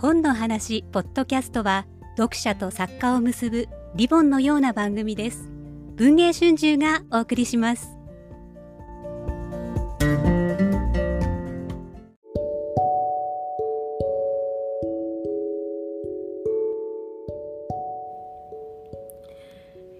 [0.00, 1.84] 本の話ポッドキャストは
[2.16, 5.50] 読者と作家を結ぶリボンのような番組です。
[5.96, 7.88] 文藝春秋がお送りします。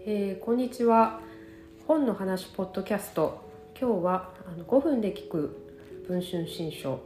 [0.06, 1.18] えー、こんにちは。
[1.88, 3.40] 本の話ポッドキャスト。
[3.76, 5.74] 今日はあの5分で聞く
[6.06, 7.00] 文春新書、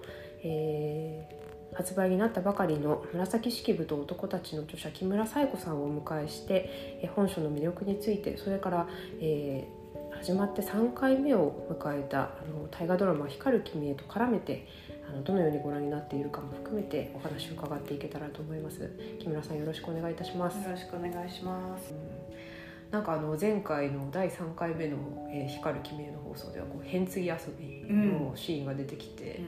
[0.44, 8.88] えー、発売になったばかりの紫式部と男たちの著者木村紗友子さんをお迎えして、えー、本書の魅力についてそれから、
[9.20, 14.66] えー、始まって3回目を迎えたあの大河ドラマ「光る君へ」と絡めて
[15.08, 18.90] あのどのようにご覧になっているかも含めてお話を伺っていけたらと思います。
[19.18, 20.62] 木村さんよろしくお願いいたします。
[20.62, 22.51] よろしくお願いします、うん
[22.92, 24.98] なんかあの前回の第3回目の
[25.32, 29.40] 「えー、光る君へ」の放送ではこう変継ぎ遊びのシーンが出てきて、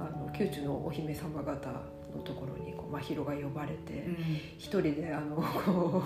[0.00, 1.70] うん、あの宮中のお姫様方
[2.16, 4.14] のところにこう真宙が呼ばれて、うん、
[4.56, 6.02] 一人であのこ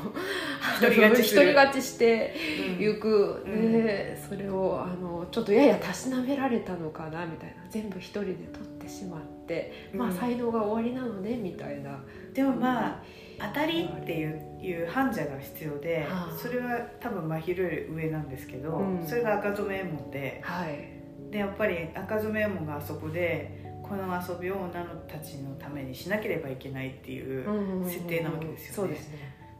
[0.82, 2.34] う一人勝ち人勝ちして
[2.80, 7.60] いく、うん、でそれをあのちょっとややたしなめられたのかなみたいな。
[7.70, 12.02] 全部一人で取ってしまって、まあ才能が終わりなのねみたいな。
[12.34, 13.02] でもまあ、
[13.40, 27.44] 当たりっていういう患者が必要で、はあ、それは多分真昼より上なんですけど、うん、それが赤染衛門で、はい、でやっぱり赤染衛門があそこでこの遊びを女のたちのためにしなければいけないっていう
[27.88, 28.96] 設定なわけですよね。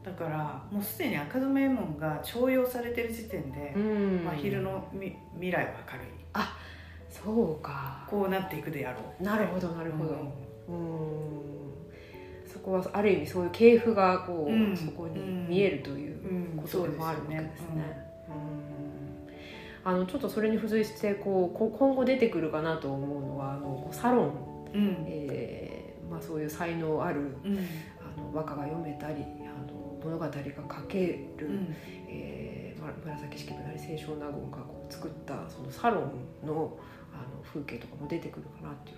[0.05, 6.07] だからもうすでに赤染衛門が徴用されてる時点で、真昼のみ未来は明るい。
[6.35, 6.57] あ
[7.11, 8.07] そうか。
[8.09, 9.23] こうなっていくであろう。
[9.23, 10.11] なるほどなるほど。
[10.69, 11.60] うん。
[11.60, 11.60] そ
[12.61, 18.11] こはある意味そういう系譜がこう、うん、そこに見えるということでもあるわけですね。
[19.83, 24.33] あのちょっとそれに付随してこう今後出てくるかなと思うのはあのサロン、
[24.75, 27.59] うん、えー、まあ、そういう才能ある、うん、
[27.99, 31.07] あの和歌が読めたりあの物語が書け
[31.39, 31.77] る、うん、
[32.09, 36.03] えー、紫式部なり清少納言がこう作ったそのサロ
[36.45, 36.79] ンの
[37.13, 38.97] あの風景とかも出てくるかなっていう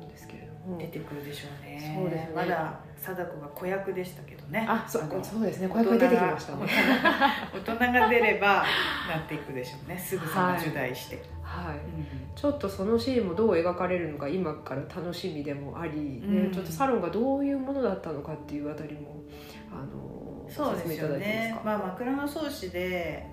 [0.00, 1.94] ですけれども出てくるでしょうね。
[1.96, 2.32] そうですね。
[2.34, 4.66] まだ貞子が子役でしたけどね。
[4.68, 5.68] あそうそうですね。
[5.68, 6.66] 子役出てきましたね。
[7.52, 8.64] 大人が出れば
[9.08, 9.98] なっていくでしょうね。
[9.98, 11.22] すぐさま受題して。
[11.42, 19.22] はい、うん、ちょっとそのシーンもどう描かれるのか今から楽しみでもあり、ね、うん、ちょっとサロンがどういうものだったのかっていうあたりも
[19.70, 21.56] あのそうですよね。
[21.64, 23.26] まあ枕草子で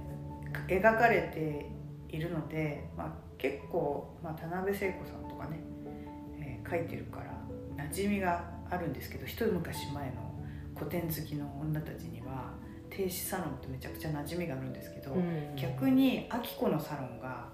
[0.67, 1.65] 描かれて
[2.09, 5.61] いるので、まあ、結構、まあ、田辺聖子さんとかね
[6.71, 10.31] 書いてるから馴染みがあるんですけど一昔前の
[10.75, 12.53] 古典好きの女たちには
[12.89, 17.49] 停止サロンってめちゃくちゃ馴染みがあるんですけど、うん、逆に明子のサロンが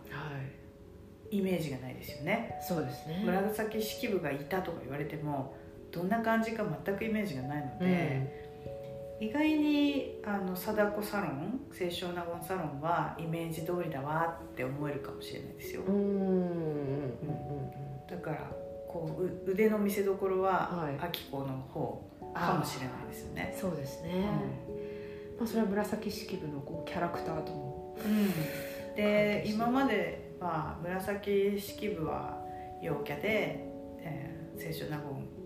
[1.30, 2.58] イメージがないですよね。
[2.68, 3.24] そうですね。
[3.26, 5.56] 紫式部がいたとか言われても
[5.92, 8.30] どんな感じか全くイメージがないので、
[9.20, 15.82] うん、意外にあの貞子サロン清少納言サロンはイメージ通りだわって思えるかもしれないですよ。
[18.10, 18.52] だから
[18.98, 23.56] こう腕の見せ所は秋子の方かもしれないですよね。
[23.60, 24.16] そうですね、う
[25.36, 32.44] ん、まあ、それは紫式部のこうキャラクターとも、うん、で今までは紫式部は
[32.82, 33.64] 陽キャで、
[34.00, 34.98] えー、清少納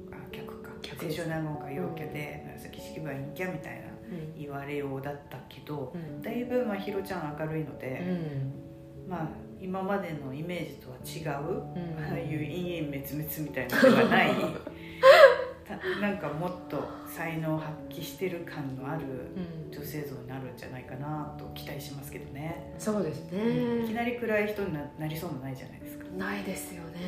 [0.10, 0.70] 言あ客か。
[0.82, 3.88] 清少納言が陽キャで、うん、紫式部は陰キャみたいな
[4.38, 8.02] 言われようだったけど、だいぶまあひろちゃん明るいので、
[9.08, 14.32] まあ今までのイメージとは違う、うん、ああいう陰影滅滅みたいなのがない。
[16.02, 19.04] なんかもっと才能を発揮してる感のある
[19.72, 26.06] 女性像になるんじゃないかなと期待しますけどね、そうですね、いきなり暗い人になりそうもないじゃないですか。
[26.18, 27.00] ないですよね、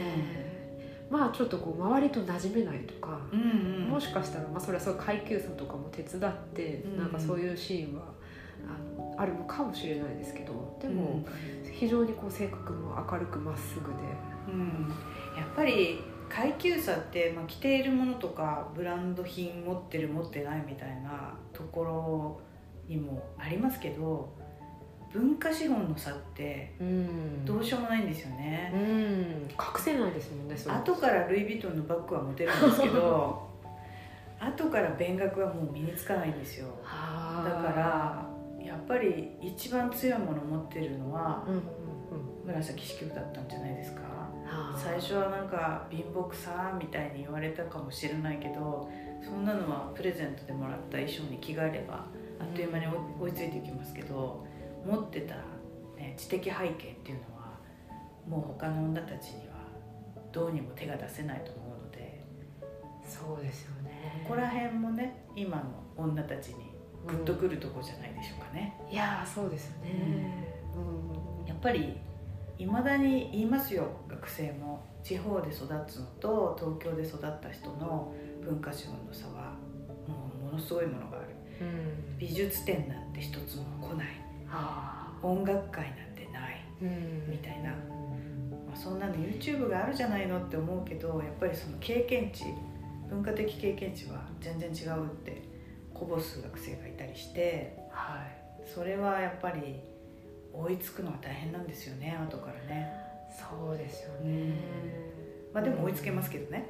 [1.10, 8.14] うん、まあちょっとこう周りと馴染めないとか、うんうん、もしかしたら、まあ、それはそう階級差とかも手伝って、うん、なんかそういうシーンは
[8.66, 11.26] あのあるのかもしれないですけどでも、うん
[11.74, 13.94] 非常にこう性格も明るくまっすぐで、
[14.48, 14.94] うん、
[15.36, 16.00] やっぱり
[16.30, 22.42] 階級差って、まあ、着ているものとかブランド品持ってる持ってないみたいなところ
[22.88, 24.34] にもありますけど
[25.12, 26.74] 文化資本の差って
[27.44, 28.82] どうしようもないんですよね、うん、
[29.52, 33.48] 隠せないですもんね後からルイ・ヴィトンのバッグは持てるんですけど
[34.40, 36.68] 後から勉学はもう身につかないんですよ。
[36.84, 38.23] だから
[38.74, 41.46] やっぱり一番強いものを持ってるのは、
[42.44, 44.02] 紫式部だったんじゃないですか、
[44.76, 48.90] 最初はなんか貧乏さみたいに言われたかもしれないけど
[49.24, 52.06] そんなのはプレゼントでもらった衣装に着替えれば
[52.40, 52.88] あっという間に
[53.22, 54.46] 追いついていきますけど
[54.86, 55.36] 持ってた、
[55.96, 57.58] ね、知的背景っていうのは
[58.28, 59.54] もう他の女たちには
[60.32, 62.24] どうにも手が出せないと思うので
[63.08, 64.24] そうですよね。
[64.28, 65.64] ここら辺もね今の
[65.96, 66.73] 女たちに
[67.08, 71.98] グッとくるとこじゃないでしょうかね、うん、いやそうですよね、うん、やっぱり
[72.58, 74.94] いまだに言いますよ学生も。
[75.04, 79.54] 地方で育つのと東京で育った人の文化資本の差は
[80.08, 81.28] もうものすごいものがある、
[81.62, 84.08] うん、美術展なんて一つも来ない、
[85.22, 87.76] 音楽会なんてない、うん、みたいな、ま
[88.74, 92.46] あ、そんなの YouTube があるじゃないのって思うけどやっぱりその経験値
[93.10, 95.44] 文化的経験値は全然違うって
[95.94, 99.80] こぼす学生がいたりして、はい、それはやっぱり
[100.54, 102.92] 追いつくのは大変なんですよね後からね。
[103.30, 104.54] そうですよね、
[105.54, 106.70] まあでも追いつけますけどね。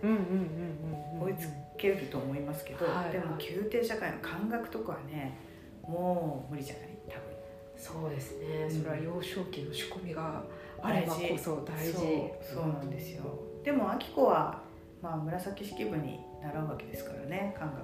[1.20, 5.38] 追いつけると思いますけど、はいはい、でも宮廷社会の感覚とかはね
[5.82, 6.88] もう無理じゃない？
[7.10, 7.34] 多分。
[7.76, 10.42] そうですね、それは幼少期の仕込みが
[10.82, 11.94] あればこそ大事。
[12.42, 13.24] そうなんですよ。
[13.64, 14.62] でもき子は、
[15.02, 17.82] まあ、紫式部に習うわけですからね感覚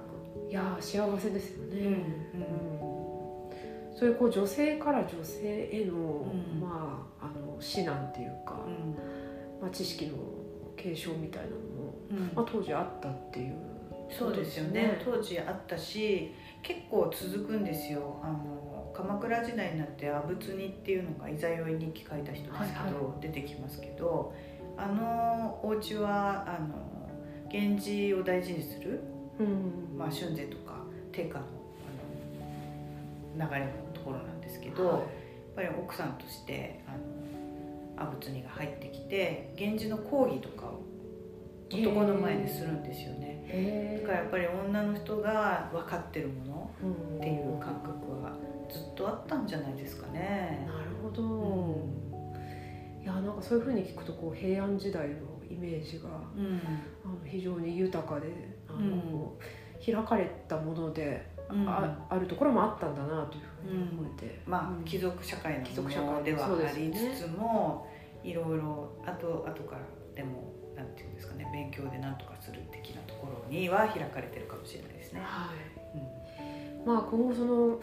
[0.48, 1.94] いや幸せですよね、うん、う
[3.94, 5.96] ん、そういうこう女性から女性への、う
[6.56, 8.96] ん、まああの指南っていうか、うん、
[9.60, 10.16] まあ、知識の
[10.76, 11.94] 継承みたいなのも、
[12.34, 13.54] まあ、当時あったっていう、
[14.10, 14.98] そうですよね。
[15.04, 18.18] 当時あったし結構続くんですよ。
[18.22, 24.34] あの鎌倉時代になって阿仏にっていうのが「いざよい日記」書いた人ですけど、はいはい、出てきますけど
[24.76, 26.74] あのお家はあの
[27.50, 29.00] 源氏を大事にする
[29.40, 29.98] うん。
[29.98, 31.46] まあ、春税とか定価の
[33.36, 35.02] あの流れのところなんですけど、はい、やっ
[35.56, 36.92] ぱり奥さんとしてあ
[38.00, 40.80] の阿仏にが入ってきて源氏の講義とかを
[41.72, 44.00] 男の前でするんですよね。
[44.02, 46.70] だからやっぱり女の人が分かってるもの
[47.18, 48.32] っていう感覚は
[48.68, 50.66] ずっとあったんじゃないですかね。
[50.66, 55.14] なるほど、うん、いやなんかそういうふうに聞くとこう平安時代の
[55.48, 56.60] イメージが、うん、
[57.04, 58.30] あの非常に豊かであ
[58.80, 59.32] の、
[59.84, 61.30] 開かれたもので
[61.66, 67.86] ああるところもあったんだなというふうに思えて、まあ貴族社会のものではありつつも、
[68.22, 69.82] いろいろあと後から
[70.14, 75.20] でもなんていうんですかね勉強で何とかする的なところには開かれてるかもしれないですね。
[75.22, 75.98] はい。
[75.98, 77.80] うん、まあ今後その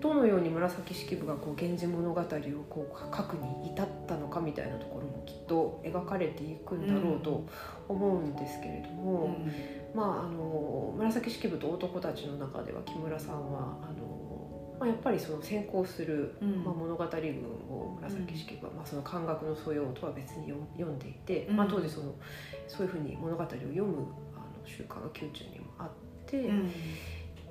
[0.00, 2.24] どのように紫式部がこう源氏物語を
[2.68, 7.46] こう書くに至ったのかみたいなところもきっと描かれていくんだろうと
[7.88, 9.52] 思うんですけれども、うん、
[9.94, 17.18] まあ、あの紫式部と男たちの中では木村さんはあの、まあ、やっぱりその先行する、うん、まあ、物語群
[17.68, 22.14] を紫式部は、まあ、その漢学の素養とは別に読んでいて、まあ、当時その
[22.68, 25.88] そういうふうに物語を読むあの習慣が宮中にもあっ
[26.26, 26.52] て、っ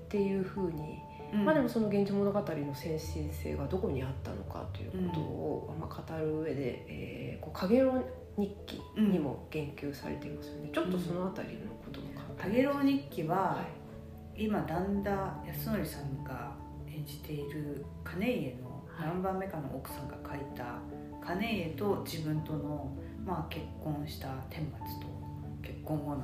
[0.07, 0.99] ていうふうに。
[1.31, 12.07] まあでもその「源氏物語」の先進性がどこにあったのかということを、まあ、語る上で「えー、こう日記」にも言及されていますよね、ちょっとその辺りのことも
[12.39, 13.79] 「かげろう日記は」は
[14.35, 16.55] 今旦那康則さんが
[16.87, 20.79] 演じている金家の何番目かの奥さんが書いた
[21.21, 22.89] 金家と自分との、
[23.25, 25.07] まあ、結婚した天末と
[25.61, 26.21] 結婚後の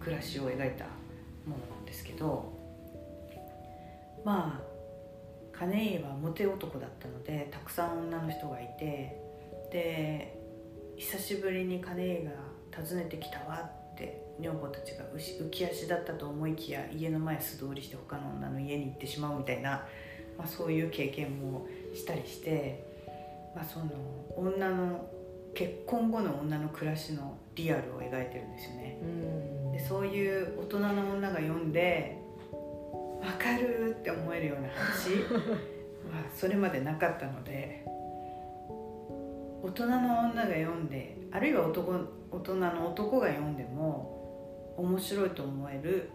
[0.00, 0.84] 暮らしを描いた
[1.44, 2.52] ものなんですけど
[4.24, 9.20] まあ金家はモテ男だったのでたくさん女の人がいて
[9.72, 10.38] で
[10.96, 12.30] 久しぶりに金家が
[12.76, 19.82] 訪ねてきたわって女房たちが浮き足だったと思いきや家の前素通りして他の女の家に行ってしまうみたいな、
[20.36, 22.84] まあ、そういう経験もしたりして、
[23.54, 23.86] まあ、その
[24.36, 25.08] 女の
[25.54, 28.98] 結婚後の女の暮らしのリアルを描いてるんですよね。
[29.72, 32.16] でそういう大人の女が読んで
[33.20, 35.10] 分かるって思えるような話
[36.14, 37.84] はそれまでなかったので
[39.62, 41.92] 大人の女が読んであるいは男
[42.30, 44.07] 大人の男が読んでも
[44.78, 46.10] 面白いと思える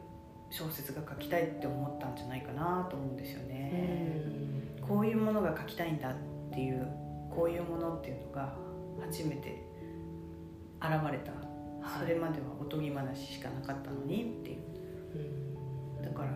[0.50, 4.24] 小説が書きたいって思ったんじゃないかなと思うんですよね。
[4.82, 6.14] こういうものが書きたいんだっ
[6.54, 6.88] ていう
[7.30, 8.56] こういうものっていうのが
[9.02, 9.64] 初めて
[10.80, 11.32] 現れた、
[12.00, 16.04] それまではおとぎ話しかなかったのにっていう。
[16.04, 16.30] だから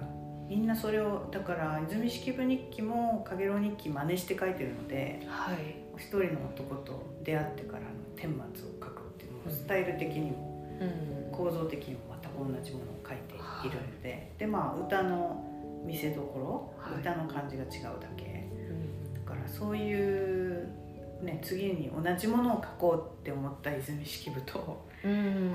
[0.49, 5.57] みんなそれをだから泉式部日記も「かげろう日記」真似して書いてるので、はい、
[5.97, 11.99] 一人の男と出会ってからの顛末を書くっていうのもスタイル的にも、構造的にも
[12.37, 15.43] 同じものを書いているので、はい、でまあ歌の
[15.85, 18.47] 見せどころ、はい、歌の感じが違うだけ、
[19.25, 20.67] だからそういう
[21.21, 24.85] ね次に同じものを書こうって思った泉式部と、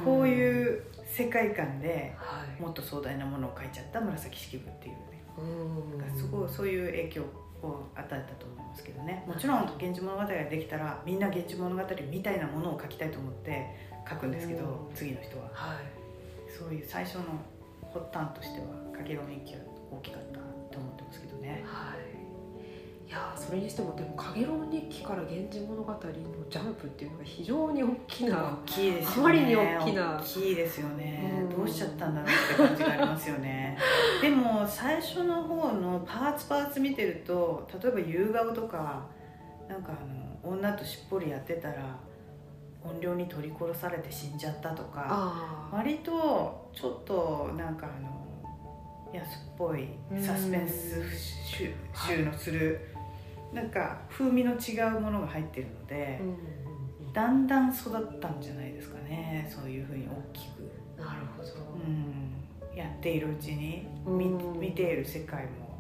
[0.05, 2.15] こういう世界観で
[2.59, 5.23] もっと壮大なものを書いちゃった紫式部っていうね、
[5.99, 7.23] がすごいそういう影響
[7.63, 9.25] を与えたと思いますけどね。
[9.27, 13.67] もちろん「源氏物語」ができたらみんな「源氏物語」みたいなものを書きたいと思って
[14.09, 16.02] 書くんですけど次の人は、はい、
[16.59, 17.25] そういう最初の
[17.93, 20.39] 発端としては「かげろう日記」は大きかった
[20.75, 21.63] と思ってますけどね。
[21.65, 22.13] はい。
[23.09, 25.99] いやそれにしてもでも「かげろう日記」から「源氏物語」の
[26.49, 29.17] ジャンプっていうのが非常に大きな大きいですよね。
[29.19, 30.17] あまりに大きな。
[30.19, 31.51] 大きいですよね、うん。
[31.51, 33.77] どうしちゃったんだろうって感じがありますよね。
[34.23, 39.07] でも最初の方のパーツパーツ見てると例えば夕顔とか
[39.69, 41.99] なんかあの女としっぽりやってたら
[42.85, 48.23] 怨霊に取り殺されて死んじゃったとか割とちょっとなんかあの
[49.13, 49.89] 安っぽい
[50.21, 51.03] サスペンス
[51.47, 51.71] 集
[52.09, 52.89] 集のする
[53.53, 56.21] なんか風味の違うものが入ってるので
[57.13, 60.63] だんだん育ったんじゃないですかねそういうふうに大きく、
[60.99, 61.49] なるほど、
[61.87, 64.59] うん、やっているうちに見うん。
[64.59, 65.79] 見ている世界も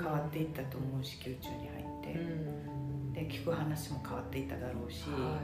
[0.00, 3.12] 変わっていったと思うし宮中に入って、うん。
[3.12, 5.38] で聞く話も変わっていっただろうし、は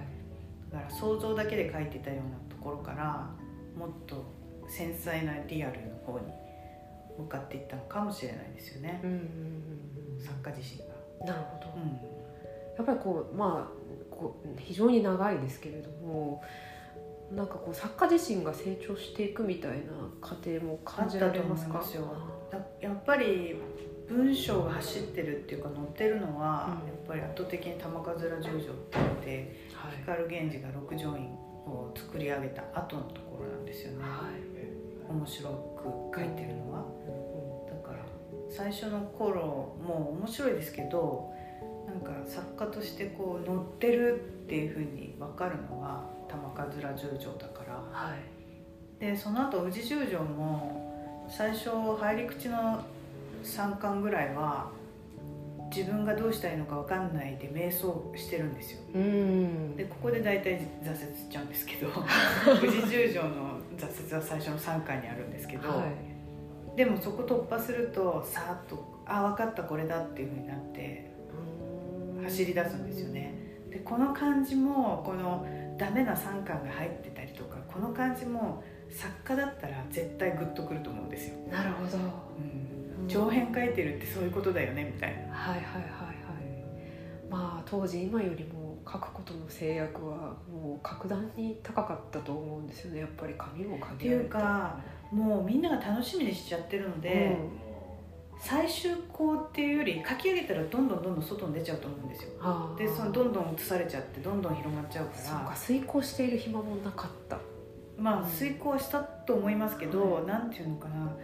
[0.73, 3.31] だから想像だけで書いてたようなところから
[3.77, 4.25] もっと
[4.69, 6.27] 繊細なリアルの方に
[7.19, 9.01] 向かっていったのかもしれないですよね。
[9.03, 9.19] い、うんうん
[10.19, 10.25] うん。
[10.25, 10.95] 作家自身が。
[11.21, 11.89] うんなるほど、うん。
[12.77, 16.43] やっぱりこうまあこう非常に長いですけれども
[17.33, 19.77] なんかこう作家自身が成長していくみたいな
[20.21, 21.83] 過程も感じられますか？
[22.81, 23.57] やっぱり
[24.09, 26.89] 文章が走ってるっていうか載ってるのは、うん。
[26.89, 29.97] やっぱり圧倒的に玉数十条って言ってはい。
[30.03, 31.27] 光源氏が六条院
[31.67, 35.13] を作り上げた後のところなんですよね、はい。
[35.13, 35.51] 面白
[36.13, 36.85] く書いてるのは。
[37.69, 38.05] だから
[38.49, 41.33] 最初の頃も面白いですけど
[41.87, 47.75] なんか作家としてこう載ってるっていうふうに分かるのは玉数十条だから。
[47.75, 49.01] はい。
[49.01, 52.83] でその後宇治十条も最初入り口の
[53.47, 54.71] 3巻ぐらいは
[55.75, 58.81] 自分がどうしたらいいのか分かんないで瞑想してるんですよ。
[58.95, 59.77] うん。
[59.77, 66.77] でここで大体挫折しちゃうんですけど宇治十条の挫折は最初の3巻にあるんですけど、はい。
[66.77, 71.11] でもそこ突破するとさーっとあ分かったこれだっていうふうになって
[72.17, 72.25] うん。
[72.25, 73.35] 走り出すんですよね。
[73.71, 81.99] でこの感じもこのダメな3巻が入ってたりとかこの感じも作家だったら絶対グッとくると思うんですよ、なるほど。
[81.99, 85.83] うん、長編書いてるってそういうことだよねみたいな、はいはいはい。
[85.83, 86.17] はい
[87.29, 93.01] まあ当時今よりも書くことの制約はもう格段に高かったと思うんですよね。
[93.01, 94.79] やっぱり紙もっていうか
[95.11, 97.37] もうみんなが楽しみにしちゃってるので、
[98.39, 102.31] 最終稿っていうより書き上げたらどんどんどんどん外に出ちゃうと思うんですよ。
[102.79, 107.39] でそのどんどん移されちゃってどんどん広まっちゃうかそうから遂行している暇もなかった。
[107.99, 111.17] まあ遂行したと思いますけど、はなんていうのかな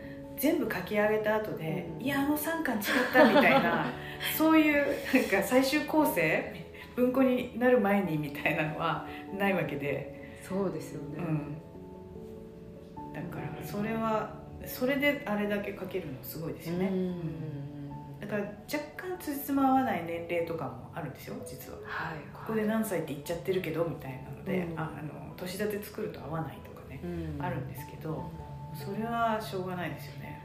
[0.43, 2.05] 全部書き上げた後で、うん。
[2.05, 2.83] いやあの3巻違っ
[3.13, 3.87] たみたいな
[4.37, 6.53] そういうなんか最終構成
[6.97, 9.07] 文庫になる前にみたいなのは
[9.39, 14.35] ないわけで、そうですよね、うん、だからそれは
[14.67, 17.91] それであれだけ書けるのすごいですよね、うん。
[18.21, 21.79] だから若干つじつま合わない年齢とかもあるんですよ実は。
[21.85, 22.19] はい。
[22.35, 24.79] ここで何歳って言っちゃってるけどみたいなので、うん。
[24.79, 27.07] ああの年立て作ると合わないとかね、う
[27.41, 27.41] ん。
[27.41, 28.29] あるんですけど
[28.75, 30.43] それはしょうがないですよね。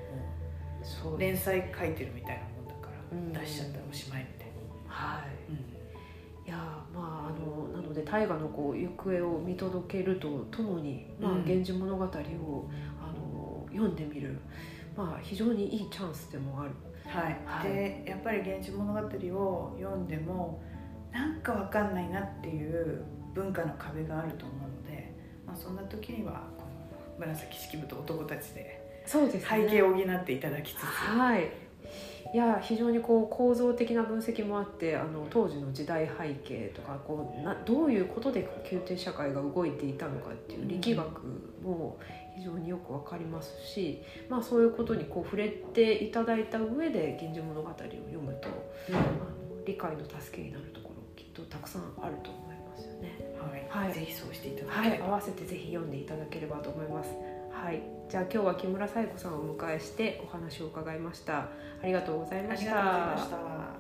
[0.84, 3.34] そう連載書いてるみたいなもんだから、うん。
[3.34, 4.48] 出しちゃったらおしまいみたい
[4.88, 5.52] はい。
[5.52, 14.38] な、いやーまああのなので大河のこう行方を見届けるとともに「まあうん源氏物語を」あの読んでみる、
[14.96, 16.72] まあ、非常にいいチャンスでもある。
[17.06, 17.74] はい、はい。
[17.74, 19.00] でやっぱり「源氏物語」
[19.40, 20.62] を読んでも
[21.12, 23.04] なんかわかんないなっていう
[23.34, 25.14] 文化の壁があると思うので、
[25.46, 26.48] まあ、そんな時には
[27.18, 31.50] 紫式部と男たちでそうです背景を補っていただきつつ、はい。
[32.34, 41.22] いや非常にこう構造的な分析もあってあの当時の時代背景とかこうなどういうことで宮廷社会が動いていたのかっていう力学
[41.64, 41.98] も
[42.36, 48.50] 非常によくわかりますし、まあ、そういうことにこう触れていただいた上で「源氏物語」を読むと、
[48.90, 49.00] あの
[49.66, 53.27] 理解の助けになるところきっとたくさんあると思いますよね。
[53.40, 57.10] はいはいぜひそうしていただはい、ければ、合わせてぜひ読んでいただければと思います。
[57.52, 61.40] はい、じゃあ今日は木村彩子さんをお迎えしてお話を伺いました。
[61.40, 61.50] あ
[61.84, 61.92] り。
[61.92, 63.77] がとうございました。